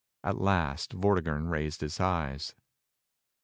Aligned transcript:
At 0.23 0.41
last 0.41 0.93
Vortigern 0.93 1.49
raised 1.49 1.81
his 1.81 1.99
eyes. 1.99 2.55